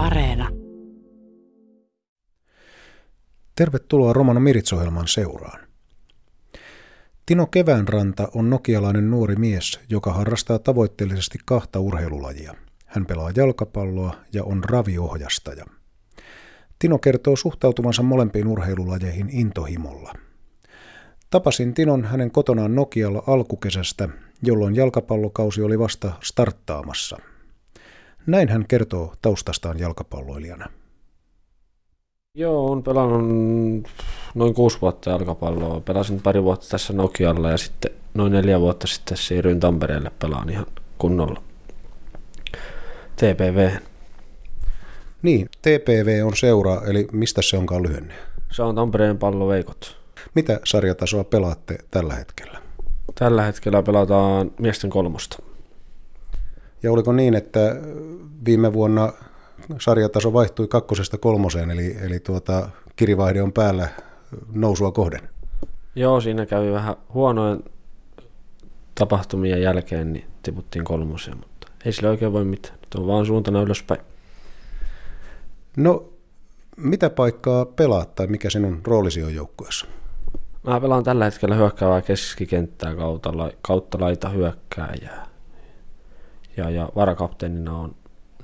[0.00, 0.48] Areena.
[3.54, 5.60] Tervetuloa Romano Miritsohjelman seuraan.
[7.26, 12.54] Tino Keväänranta on nokialainen nuori mies, joka harrastaa tavoitteellisesti kahta urheilulajia.
[12.86, 15.64] Hän pelaa jalkapalloa ja on raviohjastaja.
[16.78, 20.12] Tino kertoo suhtautuvansa molempiin urheilulajeihin intohimolla.
[21.30, 24.08] Tapasin Tinon hänen kotonaan Nokialla alkukesästä,
[24.42, 27.16] jolloin jalkapallokausi oli vasta starttaamassa.
[28.26, 30.66] Näin hän kertoo taustastaan jalkapalloilijana.
[32.34, 33.88] Joo, olen pelannut
[34.34, 35.80] noin kuusi vuotta jalkapalloa.
[35.80, 40.66] Pelasin pari vuotta tässä Nokialla ja sitten noin neljä vuotta sitten siirryin Tampereelle pelaan ihan
[40.98, 41.42] kunnolla.
[43.16, 43.70] TPV.
[45.22, 48.14] Niin, TPV on seura, eli mistä se onkaan lyhenne?
[48.52, 49.96] Se on Tampereen palloveikot.
[50.34, 52.58] Mitä sarjatasoa pelaatte tällä hetkellä?
[53.14, 55.42] Tällä hetkellä pelataan miesten kolmosta.
[56.82, 57.76] Ja oliko niin, että
[58.44, 59.12] viime vuonna
[59.80, 63.88] sarjataso vaihtui kakkosesta kolmoseen, eli, eli tuota, kirivaihde on päällä
[64.52, 65.20] nousua kohden?
[65.94, 67.64] Joo, siinä kävi vähän huonojen
[68.94, 72.74] tapahtumien jälkeen, niin tiputtiin kolmoseen, mutta ei sillä oikein voi mitään.
[72.74, 74.00] Nyt on vaan suuntana ylöspäin.
[75.76, 76.08] No,
[76.76, 79.86] mitä paikkaa pelaat tai mikä sinun roolisi on joukkueessa?
[80.66, 85.29] Mä pelaan tällä hetkellä hyökkäävää keskikenttää kautta, kautta laita hyökkääjää.
[86.56, 87.94] Ja, ja varakapteenina on,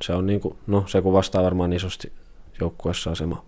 [0.00, 2.12] se on niin kuin, no se kuvastaa varmaan isosti
[2.60, 3.44] joukkueessa asema.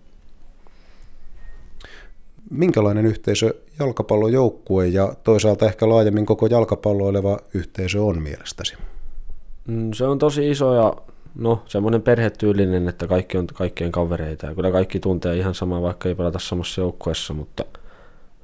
[2.49, 8.75] Minkälainen yhteisö jalkapallojoukkue ja toisaalta ehkä laajemmin koko jalkapalloileva yhteisö on mielestäsi?
[9.67, 10.93] Mm, se on tosi iso ja
[11.35, 16.09] no semmoinen perhetyylinen, että kaikki on kaikkien kavereita ja kyllä kaikki tuntee ihan samaa, vaikka
[16.09, 17.65] ei pelata samassa joukkueessa, mutta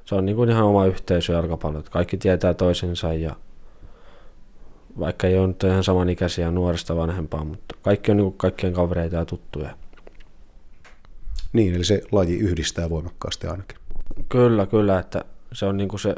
[0.04, 3.36] se on niin kuin ihan oma yhteisö jalkapallo, että kaikki tietää toisensa ja
[4.98, 9.16] vaikka ei ole nyt ihan samanikäisiä nuoresta vanhempaa, mutta kaikki on niin kuin kaikkien kavereita
[9.16, 9.76] ja tuttuja.
[11.52, 13.78] Niin, eli se laji yhdistää voimakkaasti ainakin.
[14.28, 16.14] Kyllä, kyllä, että se on niin kuin se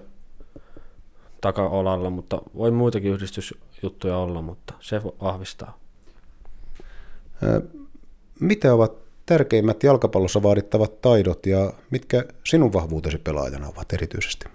[1.41, 5.79] takaolalla, mutta voi muitakin yhdistysjuttuja olla, mutta se vahvistaa.
[8.41, 8.93] Mitä ovat
[9.27, 14.47] tärkeimmät jalkapallossa vaadittavat taidot ja mitkä sinun vahvuutesi pelaajana ovat erityisesti?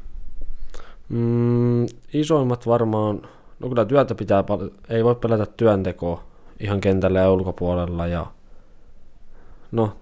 [1.10, 3.28] Mm, isoimmat varmaan,
[3.60, 4.44] no kyllä työtä pitää,
[4.90, 6.24] ei voi pelätä työntekoa
[6.60, 8.26] ihan kentällä ja ulkopuolella ja
[9.72, 9.98] no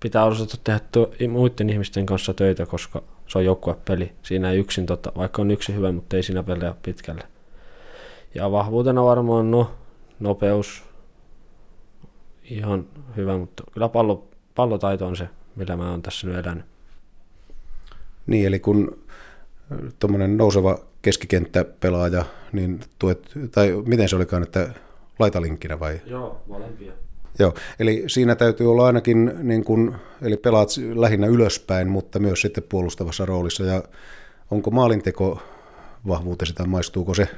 [0.00, 0.80] pitää osata tehdä
[1.28, 4.12] muiden ihmisten kanssa töitä, koska se on joukkuepeli.
[4.22, 7.24] Siinä ei yksin, tota, vaikka on yksi hyvä, mutta ei siinä pelejä pitkälle.
[8.34, 9.70] Ja vahvuutena varmaan no,
[10.20, 10.82] nopeus,
[12.44, 12.86] ihan
[13.16, 16.64] hyvä, mutta kyllä pallo, pallotaito on se, millä mä oon tässä nyt elänyt.
[18.26, 18.98] Niin, eli kun
[19.98, 24.68] tuommoinen nouseva keskikenttäpelaaja, niin tuet, tai miten se olikaan, että
[25.18, 26.00] laitalinkkinä vai?
[26.06, 26.92] Joo, molempia.
[27.38, 32.64] Joo, eli siinä täytyy olla ainakin, niin kun, eli pelaat lähinnä ylöspäin, mutta myös sitten
[32.68, 33.64] puolustavassa roolissa.
[33.64, 33.82] Ja
[34.50, 35.42] onko maalinteko
[36.08, 37.28] vahvuutesi tai maistuuko se?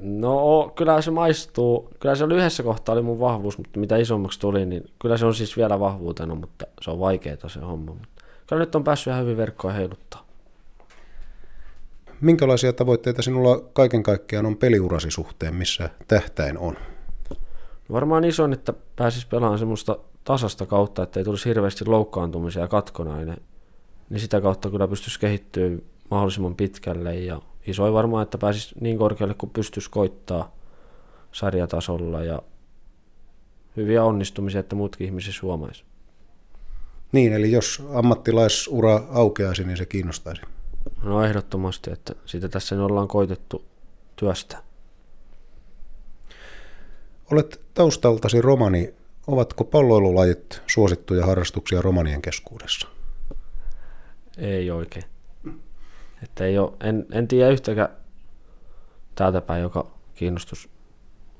[0.00, 1.90] No kyllä se maistuu.
[2.00, 5.26] Kyllä se oli yhdessä kohtaa oli mun vahvuus, mutta mitä isommaksi tuli, niin kyllä se
[5.26, 7.92] on siis vielä vahvuutena, mutta se on vaikeaa se homma.
[7.92, 10.27] Mutta kyllä nyt on päässyt ihan hyvin verkkoa heiluttaa.
[12.20, 16.76] Minkälaisia tavoitteita sinulla kaiken kaikkiaan on peliurasi suhteen, missä tähtäin on?
[17.30, 17.36] No
[17.92, 23.36] varmaan iso, että pääsis pelaamaan semmoista tasasta kautta, että ei tulisi hirveästi loukkaantumisia ja katkonainen.
[24.10, 25.70] Niin sitä kautta kyllä pystyisi kehittyä
[26.10, 30.56] mahdollisimman pitkälle ja isoin varmaan, että pääsis niin korkealle kuin pystyisi koittaa
[31.32, 32.42] sarjatasolla ja
[33.76, 35.84] hyviä onnistumisia, että muutkin ihmiset huomaisi.
[37.12, 40.42] Niin, eli jos ammattilaisura aukeaisi, niin se kiinnostaisi.
[41.02, 43.64] No ehdottomasti, että sitä tässä nyt ollaan koitettu
[44.16, 44.62] työstä.
[47.32, 48.94] Olet taustaltasi romani.
[49.26, 52.88] Ovatko palloilulajit suosittuja harrastuksia romanien keskuudessa?
[54.36, 55.04] Ei oikein.
[56.22, 57.88] Että ei ole, en, en tiedä yhtäkään
[59.14, 60.68] täältä päin, joka kiinnostus,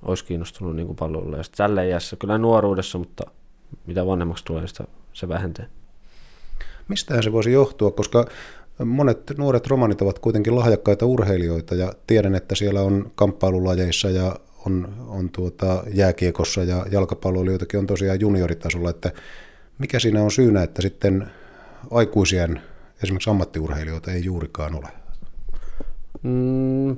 [0.03, 1.37] olisi kiinnostunut niin pallolla.
[1.37, 3.25] Ja tällä iässä, kyllä nuoruudessa, mutta
[3.87, 5.67] mitä vanhemmaksi tulee, sitä se vähentää.
[6.89, 8.27] Mistähän se voisi johtua, koska
[8.85, 14.37] monet nuoret romanit ovat kuitenkin lahjakkaita urheilijoita ja tiedän, että siellä on kamppailulajeissa ja
[14.67, 19.13] on, on tuota jääkiekossa ja jalkapalloilijoitakin on tosiaan junioritasolla, että
[19.79, 21.31] mikä siinä on syynä, että sitten
[21.91, 22.61] aikuisien
[23.03, 24.89] esimerkiksi ammattiurheilijoita ei juurikaan ole?
[26.23, 26.97] Mm,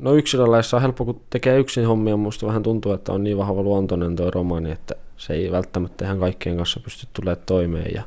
[0.00, 3.62] no yksilölaissa on helppo, kun tekee yksin hommia, minusta vähän tuntuu, että on niin vahva
[3.62, 8.02] luontoinen tuo romani, että se ei välttämättä ihan kaikkien kanssa pysty tulemaan toimeen ja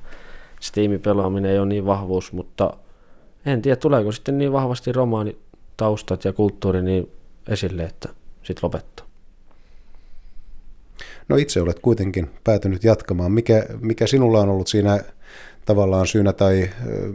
[0.59, 2.74] se tiimipelaaminen ei ole niin vahvuus, mutta
[3.45, 5.38] en tiedä tuleeko sitten niin vahvasti romaani
[5.77, 7.12] taustat ja kulttuuri niin
[7.48, 8.09] esille, että
[8.44, 9.06] sitten lopettaa.
[11.30, 13.31] No itse olet kuitenkin päätynyt jatkamaan.
[13.31, 15.00] Mikä, mikä sinulla on ollut siinä
[15.65, 17.12] tavallaan syynä tai ö,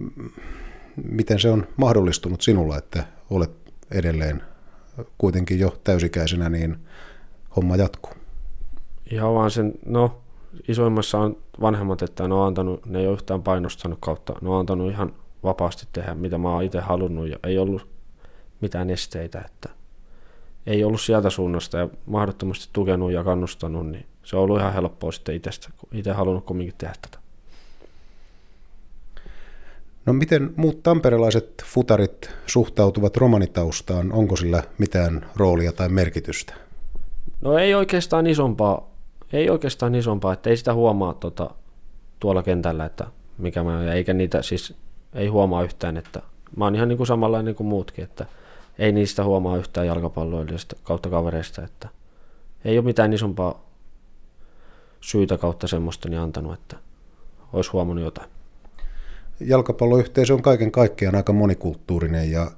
[1.11, 3.51] miten se on mahdollistunut sinulla, että olet
[3.91, 4.43] edelleen
[5.19, 6.77] kuitenkin jo täysikäisenä, niin
[7.57, 8.13] homma jatkuu?
[9.11, 10.22] Ihan vaan sen, no
[10.69, 14.61] isoimmassa on vanhemmat, että ne on antanut, ne ei ole yhtään painostanut kautta, ne on
[14.61, 17.89] antanut ihan vapaasti tehdä, mitä mä oon itse halunnut ja ei ollut
[18.61, 19.69] mitään esteitä, että
[20.67, 25.13] ei ollut sieltä suunnasta ja mahdottomasti tukenut ja kannustanut, niin se on ollut ihan helppoa
[25.13, 27.19] sitten itsestä, kun itse halunnut kumminkin tehdä tätä.
[30.07, 34.13] No miten muut tamperelaiset futarit suhtautuvat romanitaustaan?
[34.13, 36.55] Onko sillä mitään roolia tai merkitystä?
[37.41, 38.92] No ei oikeastaan isompaa,
[39.33, 41.51] ei oikeastaan isompaa, että ei sitä huomaa tuota,
[42.21, 43.07] tuolla kentällä, että
[43.39, 44.75] mikä mä eikä niitä siis
[45.15, 46.23] ei huomaa yhtään, että
[46.57, 48.27] mä oon ihan niin kuin samanlainen kuin muutkin, että
[48.79, 51.89] ei niistä huomaa yhtään jalkapalloilijasta kautta kavereista, että
[52.65, 53.65] ei ole mitään isompaa
[55.01, 56.77] syytä kautta semmoista niin antanut, että
[57.53, 58.31] olisi huomannut jotain.
[59.41, 62.51] Jalkapalloyhteisö on kaiken kaikkiaan aika monikulttuurinen ja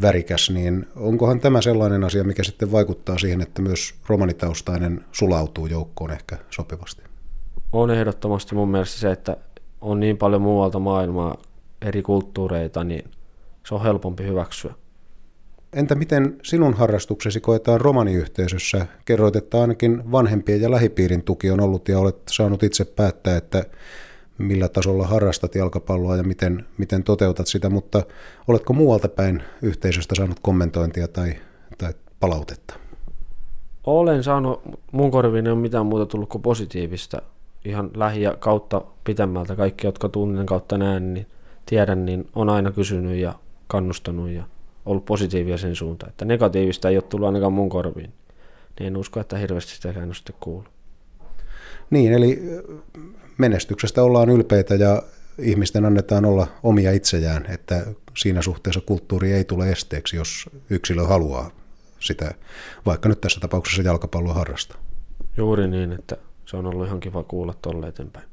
[0.00, 6.10] värikäs, niin onkohan tämä sellainen asia, mikä sitten vaikuttaa siihen, että myös romanitaustainen sulautuu joukkoon
[6.10, 7.02] ehkä sopivasti?
[7.72, 9.36] On ehdottomasti mun mielestä se, että
[9.80, 11.36] on niin paljon muualta maailmaa
[11.82, 13.10] eri kulttuureita, niin
[13.66, 14.74] se on helpompi hyväksyä.
[15.72, 18.86] Entä miten sinun harrastuksesi koetaan romaniyhteisössä?
[19.04, 23.64] Kerroit, että ainakin vanhempien ja lähipiirin tuki on ollut ja olet saanut itse päättää, että
[24.42, 28.02] millä tasolla harrastat jalkapalloa ja miten, miten toteutat sitä, mutta
[28.48, 31.34] oletko muualta päin yhteisöstä saanut kommentointia tai,
[31.78, 32.74] tai palautetta?
[33.84, 34.62] Olen saanut,
[34.92, 37.22] mun korviin ei ole mitään muuta tullut kuin positiivista.
[37.64, 41.26] Ihan lähi- ja kautta pitemmältä, kaikki jotka tunnen kautta näen, niin
[41.66, 43.34] tiedän, niin on aina kysynyt ja
[43.66, 44.44] kannustanut ja
[44.86, 46.10] ollut positiivia sen suuntaan.
[46.10, 48.12] Että negatiivista ei ole tullut ainakaan mun korviin.
[48.78, 50.64] Niin en usko, että hirveästi sitä käynyt sitten kuulu.
[51.92, 52.42] Niin, eli
[53.38, 55.02] menestyksestä ollaan ylpeitä ja
[55.38, 57.86] ihmisten annetaan olla omia itsejään, että
[58.16, 61.50] siinä suhteessa kulttuuri ei tule esteeksi, jos yksilö haluaa
[62.00, 62.34] sitä,
[62.86, 64.78] vaikka nyt tässä tapauksessa jalkapalloa harrastaa.
[65.36, 66.16] Juuri niin, että
[66.46, 68.26] se on ollut ihan kiva kuulla tolle eteenpäin.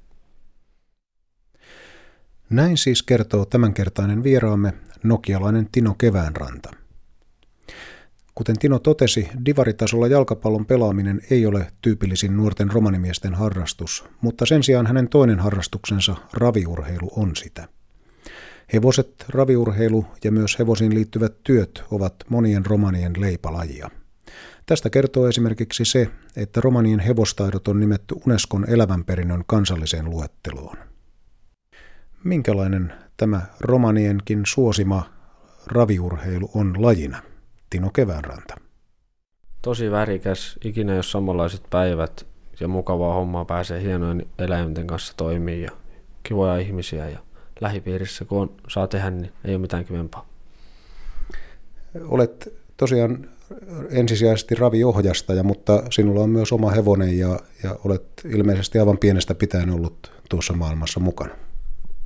[2.49, 4.73] Näin siis kertoo tämänkertainen vieraamme
[5.03, 6.71] nokialainen Tino Keväänranta.
[8.39, 14.87] Kuten Tino totesi, divaritasolla jalkapallon pelaaminen ei ole tyypillisin nuorten romanimiesten harrastus, mutta sen sijaan
[14.87, 17.67] hänen toinen harrastuksensa, raviurheilu, on sitä.
[18.73, 23.89] Hevoset, raviurheilu ja myös hevosiin liittyvät työt ovat monien romanien leipalajia.
[24.65, 30.77] Tästä kertoo esimerkiksi se, että romanien hevostaidot on nimetty Unescon elävänperinnön kansalliseen luetteloon.
[32.23, 35.09] Minkälainen tämä romanienkin suosima
[35.67, 37.28] raviurheilu on lajina?
[37.69, 38.55] Tino Keväänranta.
[39.61, 42.25] Tosi värikäs, ikinä jos samanlaiset päivät
[42.59, 45.71] ja mukavaa hommaa pääsee hienojen eläinten kanssa toimii ja
[46.23, 47.19] kivoja ihmisiä ja
[47.61, 50.25] lähipiirissä kun on, saa tehdä, niin ei ole mitään kivempaa.
[52.07, 53.29] Olet tosiaan
[53.89, 59.69] ensisijaisesti raviohjastaja, mutta sinulla on myös oma hevonen ja, ja olet ilmeisesti aivan pienestä pitäen
[59.69, 61.35] ollut tuossa maailmassa mukana.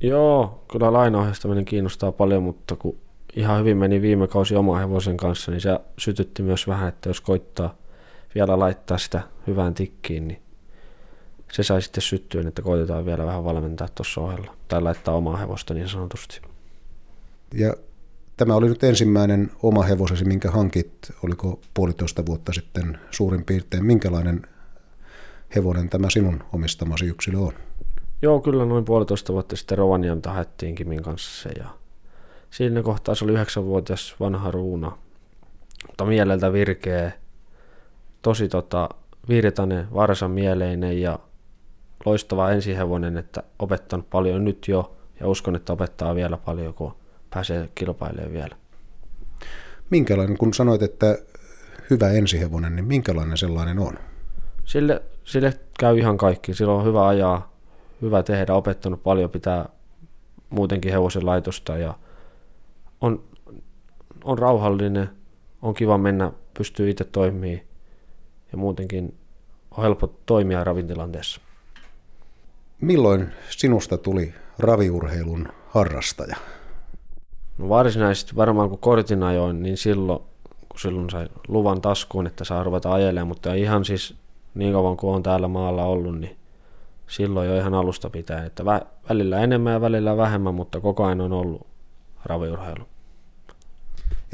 [0.00, 2.98] Joo, kyllä lainaohjastaminen kiinnostaa paljon, mutta kun
[3.36, 7.20] ihan hyvin meni viime kausi oma hevosen kanssa, niin se sytytti myös vähän, että jos
[7.20, 7.74] koittaa
[8.34, 10.42] vielä laittaa sitä hyvään tikkiin, niin
[11.52, 15.74] se sai sitten syttyä, että koitetaan vielä vähän valmentaa tuossa ohella, tai laittaa omaa hevosta
[15.74, 16.40] niin sanotusti.
[17.54, 17.74] Ja
[18.36, 23.84] tämä oli nyt ensimmäinen oma hevosesi, minkä hankit, oliko puolitoista vuotta sitten suurin piirtein.
[23.84, 24.46] Minkälainen
[25.56, 27.52] hevonen tämä sinun omistamasi yksilö on?
[28.22, 31.68] Joo, kyllä noin puolitoista vuotta sitten Rovaniemta haettiin Kimin kanssa se ja
[32.54, 34.98] siinä kohtaa se oli yhdeksänvuotias vanha ruuna,
[35.86, 37.12] mutta mieleltä virkeä,
[38.22, 38.88] tosi tota,
[39.28, 41.18] virtainen, varsan mieleinen ja
[42.04, 46.94] loistava ensihevonen, että opettanut paljon nyt jo ja uskon, että opettaa vielä paljon, kun
[47.30, 48.56] pääsee kilpailemaan vielä.
[49.90, 51.18] Minkälainen, kun sanoit, että
[51.90, 53.98] hyvä ensihevonen, niin minkälainen sellainen on?
[54.64, 56.54] Sille, sille käy ihan kaikki.
[56.54, 57.52] Sillä on hyvä ajaa,
[58.02, 59.68] hyvä tehdä, opettanut paljon, pitää
[60.50, 61.94] muutenkin hevosen laitosta ja
[63.04, 63.22] on,
[64.24, 65.10] on rauhallinen,
[65.62, 67.60] on kiva mennä, pystyy itse toimimaan
[68.52, 69.14] ja muutenkin
[69.70, 71.40] on helppo toimia ravintilanteessa.
[72.80, 76.36] Milloin sinusta tuli raviurheilun harrastaja?
[77.58, 80.20] No varsinaisesti varmaan kun kortin ajoin, niin silloin,
[80.68, 84.14] kun silloin sai luvan taskuun, että saa ruveta ajelemaan, mutta ihan siis
[84.54, 86.36] niin kauan kuin on täällä maalla ollut, niin
[87.06, 88.64] silloin jo ihan alusta pitää, että
[89.08, 91.66] välillä enemmän ja välillä vähemmän, mutta koko ajan on ollut
[92.24, 92.84] raviurheilu.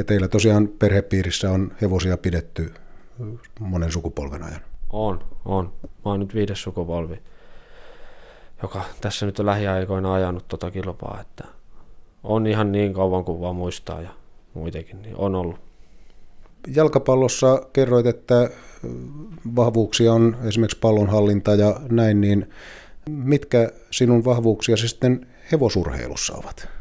[0.00, 2.72] Ja teillä tosiaan perhepiirissä on hevosia pidetty
[3.60, 4.60] monen sukupolven ajan.
[4.90, 5.72] On, on.
[5.82, 7.22] Mä oon nyt viides sukupolvi,
[8.62, 11.44] joka tässä nyt on lähiaikoina ajanut tota kilpaa, että
[12.22, 14.10] on ihan niin kauan kuin vaan muistaa ja
[14.54, 15.56] muitakin, niin on ollut.
[16.74, 18.50] Jalkapallossa kerroit, että
[19.56, 22.50] vahvuuksia on esimerkiksi pallonhallinta ja näin, niin
[23.08, 26.79] mitkä sinun vahvuuksia sitten hevosurheilussa ovat?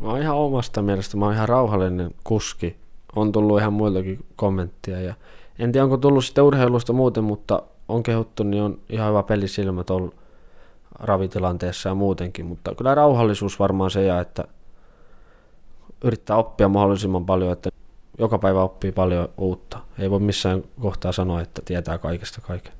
[0.00, 2.76] Mä oon ihan omasta mielestä, mä oon ihan rauhallinen kuski.
[3.16, 5.14] On tullut ihan muiltakin kommenttia ja
[5.58, 9.84] en tiedä onko tullut sitten urheilusta muuten, mutta on kehuttu, niin on ihan hyvä pelisilmä
[9.84, 10.12] tuolla
[10.98, 14.44] ravitilanteessa ja muutenkin, mutta kyllä rauhallisuus varmaan se ja että
[16.04, 17.70] yrittää oppia mahdollisimman paljon, että
[18.18, 19.78] joka päivä oppii paljon uutta.
[19.98, 22.72] Ei voi missään kohtaa sanoa, että tietää kaikesta kaiken.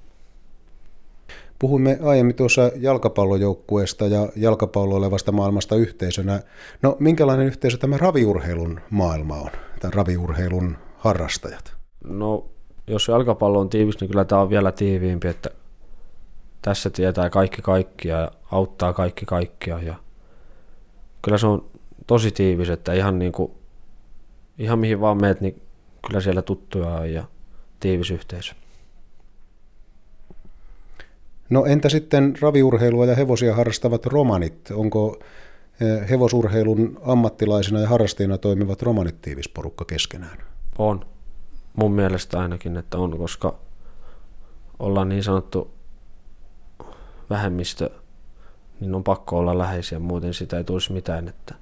[1.59, 6.41] Puhuimme aiemmin tuossa jalkapallojoukkueesta ja jalkapalloilevasta maailmasta yhteisönä.
[6.83, 11.77] No minkälainen yhteisö tämä raviurheilun maailma on, tai raviurheilun harrastajat?
[12.05, 12.47] No
[12.87, 15.51] jos jalkapallo on tiivis, niin kyllä tämä on vielä tiiviimpi, että
[16.63, 19.83] tässä tietää kaikki kaikkia ja auttaa kaikki kaikkia.
[19.83, 19.95] Ja
[21.23, 21.65] kyllä se on
[22.07, 23.53] tosi tiivis, että ihan, niin kuin,
[24.59, 25.63] ihan mihin vaan meet, niin
[26.07, 27.25] kyllä siellä tuttuja on ja
[27.81, 28.55] tiivis yhteisö.
[31.51, 34.71] No entä sitten raviurheilua ja hevosia harrastavat romanit?
[34.71, 35.19] Onko
[35.81, 40.39] eh, hevosurheilun ammattilaisina ja harrastajina toimivat romanit tiivis porukka keskenään?
[40.79, 41.07] On.
[41.77, 43.59] Mun mielestä ainakin, että on, koska
[44.79, 45.71] ollaan niin sanottu
[47.31, 47.91] vähemmistö,
[48.81, 51.29] niin on pakko olla läheisiä, muuten sitä ei tulisi mitään.
[51.29, 51.55] Että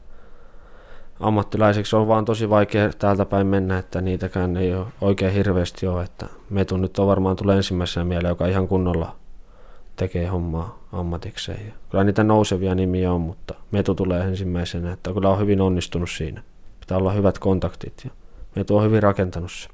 [1.21, 6.03] ammattilaiseksi on vaan tosi vaikea täältä päin mennä, että niitäkään ei ole oikein hirveästi ole.
[6.05, 9.17] Että Metu nyt on varmaan tulee ensimmäisenä mieleen, joka ihan kunnolla
[9.97, 11.67] tekee hommaa ammatikseen.
[11.67, 16.11] Ja kyllä niitä nousevia nimiä on, mutta Metu tulee ensimmäisenä, että kyllä on hyvin onnistunut
[16.11, 16.43] siinä.
[16.81, 18.11] Pitää olla hyvät kontaktit ja
[18.57, 19.69] Metu on hyvin rakentanut se.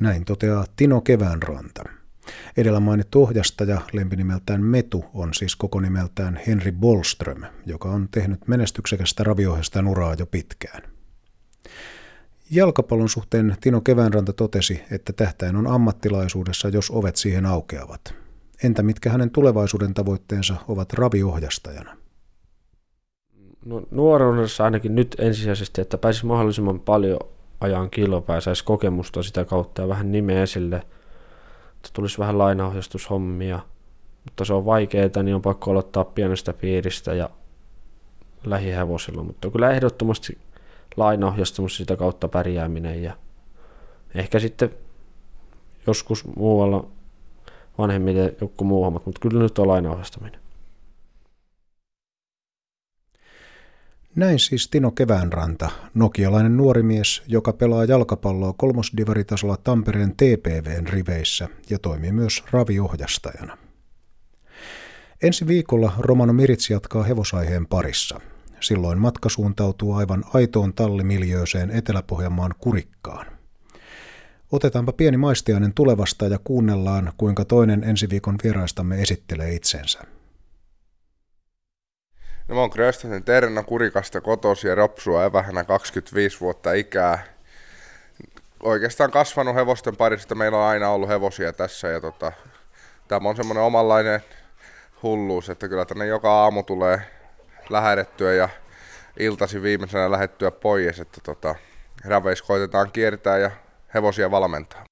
[0.00, 1.84] Näin toteaa Tino Keväänranta.
[2.56, 9.24] Edellä mainittu ohjastaja lempinimeltään Metu on siis koko nimeltään Henri Bolström, joka on tehnyt menestyksekästä
[9.24, 10.82] raviohjastaan uraa jo pitkään.
[12.50, 18.14] Jalkapallon suhteen Tino Keväänranta totesi, että tähtäin on ammattilaisuudessa, jos ovet siihen aukeavat.
[18.64, 21.96] Entä mitkä hänen tulevaisuuden tavoitteensa ovat raviohjastajana?
[23.64, 27.18] No, nuoruudessa ainakin nyt ensisijaisesti, että pääsisi mahdollisimman paljon
[27.60, 30.76] ajan kilpaa ja saisi kokemusta sitä kautta ja vähän nimeä esille.
[31.76, 33.60] Että tulisi vähän lainaohjastushommia,
[34.24, 37.30] mutta se on vaikeaa, niin on pakko aloittaa pienestä piiristä ja
[38.44, 39.22] lähihevosilla.
[39.22, 40.38] Mutta kyllä ehdottomasti
[40.96, 43.16] lainaohjastamus sitä kautta pärjääminen ja
[44.14, 44.70] ehkä sitten
[45.86, 46.88] joskus muualla
[47.78, 50.40] vanhemmille joku muu hommat, mutta kyllä nyt on lainaohjastaminen.
[54.16, 61.78] Näin siis Tino Keväänranta, nokialainen nuori mies, joka pelaa jalkapalloa kolmosdivaritasolla Tampereen TPVn riveissä ja
[61.78, 63.58] toimii myös raviohjastajana.
[65.22, 68.20] Ensi viikolla Romano Miritsi jatkaa hevosaiheen parissa.
[68.66, 73.26] Silloin matka suuntautuu aivan aitoon tallimiljööseen Etelä-Pohjanmaan kurikkaan.
[74.52, 80.04] Otetaanpa pieni maistiainen tulevasta ja kuunnellaan, kuinka toinen ensi viikon vieraistamme esittelee itsensä.
[82.48, 87.24] No mä oon Kröstösen Terna Kurikasta kotosi ja Ropsua evähänä 25 vuotta ikää.
[88.62, 92.32] Oikeastaan kasvanut hevosten parista, meillä on aina ollut hevosia tässä ja tota,
[93.08, 94.20] tämä on semmoinen omanlainen
[95.02, 97.15] hulluus, että kyllä tänne joka aamu tulee
[97.70, 98.48] lähdettyä ja
[99.18, 101.54] iltasi viimeisenä lähettyä pois, että tota,
[102.04, 103.50] raveis koitetaan kiertää ja
[103.94, 104.84] hevosia valmentaa.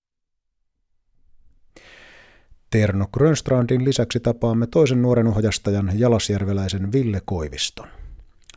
[2.70, 7.88] Terno Grönstrandin lisäksi tapaamme toisen nuoren ohjastajan jalasjärveläisen Ville Koiviston.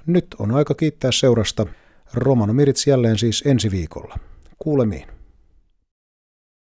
[0.06, 1.66] Nyt on aika kiittää seurasta.
[2.14, 4.20] Romano Mirits jälleen siis ensi viikolla.
[4.60, 5.17] Kuulemiin.